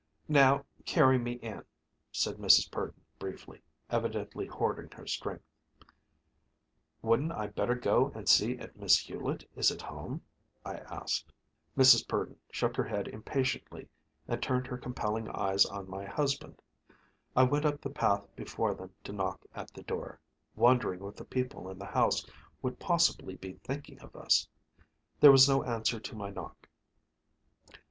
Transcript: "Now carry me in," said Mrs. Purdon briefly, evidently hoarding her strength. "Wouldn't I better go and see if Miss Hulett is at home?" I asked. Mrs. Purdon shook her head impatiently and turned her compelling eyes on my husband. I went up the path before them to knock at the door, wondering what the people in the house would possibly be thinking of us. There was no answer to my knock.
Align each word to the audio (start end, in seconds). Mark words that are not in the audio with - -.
"Now 0.27 0.65
carry 0.83 1.19
me 1.19 1.33
in," 1.33 1.63
said 2.11 2.37
Mrs. 2.37 2.71
Purdon 2.71 3.03
briefly, 3.19 3.61
evidently 3.91 4.47
hoarding 4.47 4.89
her 4.97 5.05
strength. 5.05 5.45
"Wouldn't 7.03 7.31
I 7.31 7.45
better 7.45 7.75
go 7.75 8.11
and 8.15 8.27
see 8.27 8.53
if 8.53 8.75
Miss 8.75 8.97
Hulett 8.97 9.47
is 9.55 9.69
at 9.69 9.83
home?" 9.83 10.23
I 10.65 10.77
asked. 10.77 11.31
Mrs. 11.77 12.07
Purdon 12.07 12.39
shook 12.49 12.77
her 12.77 12.83
head 12.83 13.09
impatiently 13.09 13.89
and 14.27 14.41
turned 14.41 14.65
her 14.65 14.77
compelling 14.79 15.29
eyes 15.29 15.65
on 15.67 15.87
my 15.87 16.05
husband. 16.07 16.63
I 17.35 17.43
went 17.43 17.65
up 17.65 17.79
the 17.79 17.91
path 17.91 18.25
before 18.35 18.73
them 18.73 18.95
to 19.03 19.13
knock 19.13 19.45
at 19.53 19.71
the 19.71 19.83
door, 19.83 20.19
wondering 20.55 21.01
what 21.01 21.15
the 21.15 21.25
people 21.25 21.69
in 21.69 21.77
the 21.77 21.85
house 21.85 22.25
would 22.63 22.79
possibly 22.79 23.35
be 23.35 23.53
thinking 23.63 23.99
of 23.99 24.15
us. 24.15 24.47
There 25.19 25.31
was 25.31 25.47
no 25.47 25.61
answer 25.63 25.99
to 25.99 26.15
my 26.15 26.31
knock. 26.31 26.67